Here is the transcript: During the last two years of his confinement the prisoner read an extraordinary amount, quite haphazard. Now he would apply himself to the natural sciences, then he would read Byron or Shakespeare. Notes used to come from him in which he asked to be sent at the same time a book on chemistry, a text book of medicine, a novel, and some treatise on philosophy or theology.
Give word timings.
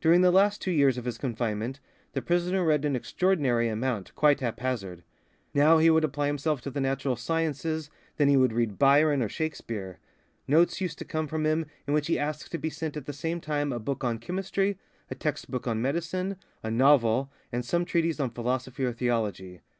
During 0.00 0.20
the 0.20 0.30
last 0.30 0.62
two 0.62 0.70
years 0.70 0.96
of 0.96 1.04
his 1.04 1.18
confinement 1.18 1.80
the 2.12 2.22
prisoner 2.22 2.64
read 2.64 2.84
an 2.84 2.94
extraordinary 2.94 3.68
amount, 3.68 4.14
quite 4.14 4.38
haphazard. 4.38 5.02
Now 5.52 5.78
he 5.78 5.90
would 5.90 6.04
apply 6.04 6.28
himself 6.28 6.60
to 6.60 6.70
the 6.70 6.80
natural 6.80 7.16
sciences, 7.16 7.90
then 8.18 8.28
he 8.28 8.36
would 8.36 8.52
read 8.52 8.78
Byron 8.78 9.20
or 9.20 9.28
Shakespeare. 9.28 9.98
Notes 10.46 10.80
used 10.80 10.98
to 11.00 11.04
come 11.04 11.26
from 11.26 11.44
him 11.44 11.66
in 11.88 11.92
which 11.92 12.06
he 12.06 12.20
asked 12.20 12.52
to 12.52 12.56
be 12.58 12.70
sent 12.70 12.96
at 12.96 13.06
the 13.06 13.12
same 13.12 13.40
time 13.40 13.72
a 13.72 13.80
book 13.80 14.04
on 14.04 14.18
chemistry, 14.20 14.78
a 15.10 15.16
text 15.16 15.50
book 15.50 15.66
of 15.66 15.76
medicine, 15.76 16.36
a 16.62 16.70
novel, 16.70 17.32
and 17.50 17.64
some 17.64 17.84
treatise 17.84 18.20
on 18.20 18.30
philosophy 18.30 18.84
or 18.84 18.92
theology. 18.92 19.60